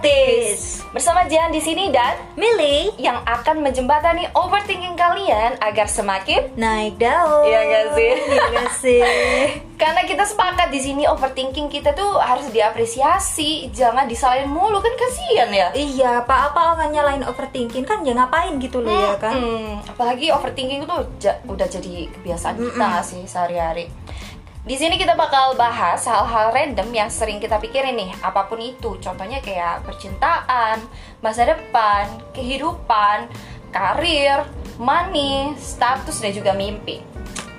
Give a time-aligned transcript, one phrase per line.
[0.00, 0.80] skeptis.
[0.90, 7.46] Bersama Jihan di sini dan Milih yang akan menjembatani overthinking kalian agar semakin naik daun.
[7.46, 8.10] Iya nggak sih?
[8.10, 9.02] Iya nggak sih?
[9.80, 15.48] karena kita sepakat di sini overthinking kita tuh harus diapresiasi, jangan disalahin mulu kan kasihan
[15.50, 15.68] ya.
[15.72, 19.36] Iya, apa apa orang nyalain overthinking kan ya ngapain gitu loh ya kan?
[19.36, 23.88] Hmm, apalagi overthinking itu ja- udah jadi kebiasaan kita nggak sih sehari-hari.
[24.60, 29.00] Di sini kita bakal bahas hal-hal random yang sering kita pikirin nih, apa pun itu.
[29.00, 30.84] Contohnya kayak percintaan,
[31.18, 33.24] masa depan, kehidupan,
[33.70, 34.44] karir,
[34.76, 37.00] money, status dan juga mimpi.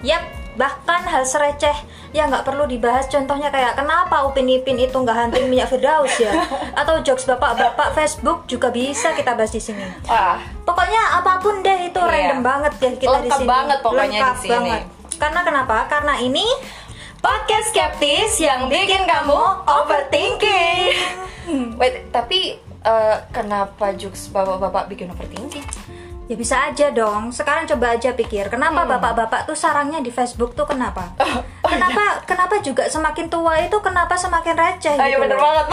[0.02, 0.22] Yap,
[0.54, 1.74] bahkan hal sereceh
[2.12, 6.28] yang nggak perlu dibahas contohnya kayak kenapa Upin Ipin itu nggak hunting minyak Firdaus ya
[6.76, 11.88] atau jokes bapak-bapak Facebook juga bisa kita bahas di sini Wah, pokoknya apa pun deh
[11.88, 12.12] itu Iya.
[12.36, 14.52] random banget ya kita di Lengkap sini banget pokoknya Lengkap di sini.
[14.52, 14.82] banget.
[15.16, 16.46] karena kenapa karena ini
[17.22, 20.98] podcast skeptis yang bikin kamu overthinking.
[21.80, 25.64] Wait, tapi eh, kenapa jokes bapak-bapak bikin overthinking?
[26.30, 30.64] ya bisa aja dong sekarang coba aja pikir kenapa bapak-bapak tuh sarangnya di Facebook tuh
[30.64, 31.44] kenapa Hmm.
[31.68, 35.44] oh kenapa kenapa juga semakin tua itu kenapa semakin receh Ayo gitu bener loh?
[35.44, 35.66] banget.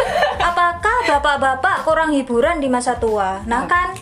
[0.42, 3.38] apakah bapak-bapak kurang hiburan di masa tua?
[3.46, 3.94] Nah kan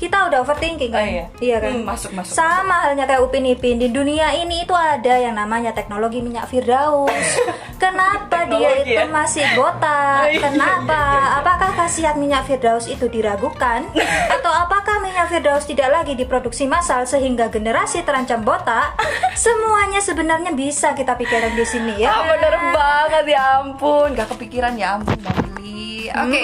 [0.00, 1.04] kita udah overthinking kan?
[1.04, 1.60] Oh, iya.
[1.60, 1.76] kan?
[1.76, 5.76] Hmm, masuk, masuk, Sama halnya kayak Upin Ipin di dunia ini itu ada yang namanya
[5.76, 7.12] teknologi minyak Firdaus.
[7.82, 9.04] Kenapa dia itu ya?
[9.12, 10.24] masih botak?
[10.24, 11.00] Oh, iya, Kenapa?
[11.44, 13.84] Apakah khasiat minyak Firdaus itu diragukan?
[14.40, 18.96] Atau apakah minyak Firdaus tidak lagi diproduksi massal sehingga generasi terancam botak?
[19.36, 22.08] Semuanya sebenarnya bisa kita pikirkan di sini ya.
[22.08, 26.08] Ah, bener banget ya ampun, gak kepikiran ya ampun Mbak Lili.
[26.08, 26.40] Oke,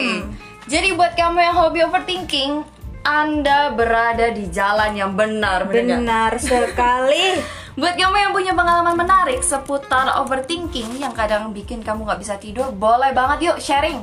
[0.68, 2.75] jadi buat kamu yang hobi overthinking,
[3.06, 5.70] anda berada di jalan yang benar.
[5.70, 7.38] Benar, sekali.
[7.78, 12.74] Buat kamu yang punya pengalaman menarik seputar overthinking yang kadang bikin kamu gak bisa tidur,
[12.74, 14.02] boleh banget yuk sharing.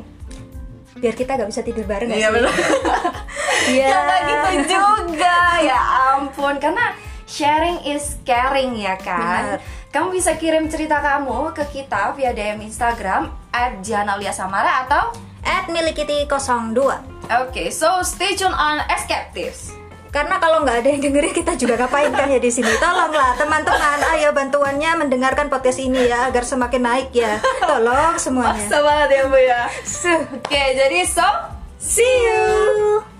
[0.96, 2.16] Biar kita gak bisa tidur bareng ya.
[2.16, 2.54] Iya bener
[3.76, 3.92] Iya.
[3.92, 5.40] Ya gitu juga.
[5.60, 5.80] Ya
[6.16, 6.96] ampun, karena
[7.28, 9.60] sharing is caring ya kan.
[9.60, 9.92] Benar.
[9.92, 13.84] Kamu bisa kirim cerita kamu ke kita via DM Instagram At
[14.32, 15.12] Samara atau
[15.44, 17.13] At @milikiti02.
[17.34, 19.34] Oke, okay, so stay tune on Escape
[20.14, 22.70] karena kalau nggak ada yang dengerin kita juga ngapain kan ya di sini?
[22.78, 27.42] Tolonglah teman-teman ayo bantuannya mendengarkan podcast ini ya agar semakin naik ya.
[27.66, 28.54] Tolong semuanya.
[28.54, 29.62] Maksa banget ya bu ya.
[30.38, 31.26] Oke okay, jadi so
[31.82, 33.13] see you.